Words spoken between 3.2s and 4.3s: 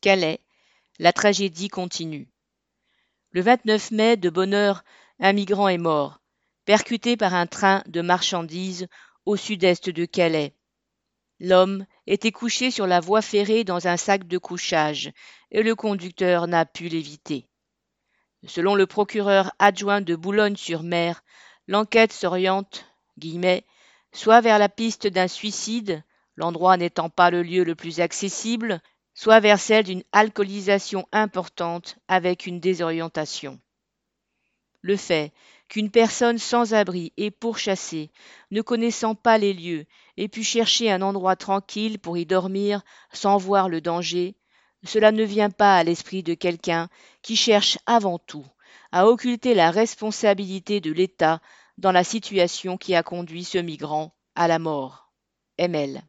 Le 29 mai, de